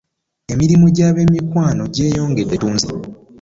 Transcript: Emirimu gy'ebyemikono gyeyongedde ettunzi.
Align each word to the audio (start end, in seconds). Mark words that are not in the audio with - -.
Emirimu 0.53 0.85
gy'ebyemikono 0.95 1.83
gyeyongedde 1.95 2.53
ettunzi. 2.57 2.89